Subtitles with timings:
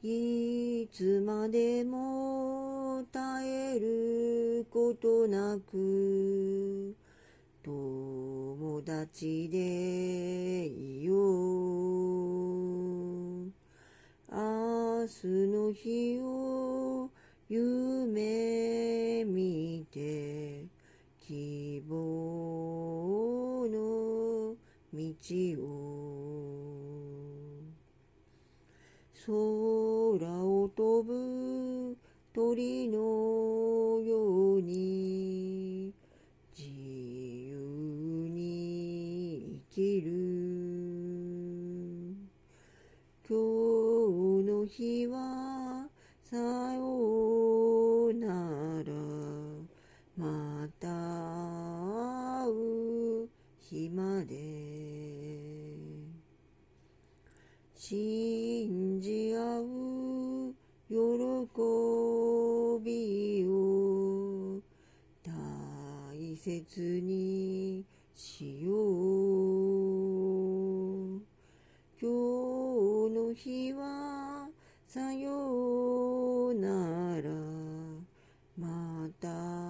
[0.00, 6.94] いつまでも絶えることなく
[7.64, 11.18] 友達でいよう。
[14.30, 17.10] 明日の日を
[17.48, 20.68] 夢見て
[21.26, 24.54] 希望の
[24.94, 25.02] 道
[25.64, 26.18] を。
[29.28, 29.77] 空を
[30.78, 31.98] 飛ぶ
[32.32, 32.98] 鳥の
[34.00, 35.92] ように
[36.56, 40.12] 自由に生きる。
[43.28, 45.88] 今日の日は
[46.22, 48.28] さような
[48.84, 48.92] ら
[50.16, 50.86] また
[52.44, 53.28] 会う
[53.68, 54.38] 日まで。
[62.84, 64.60] びを
[65.22, 68.76] 大切にしよう。
[72.00, 72.08] 今
[73.08, 74.48] 日の日は
[74.86, 77.30] さようなら。
[78.56, 79.67] また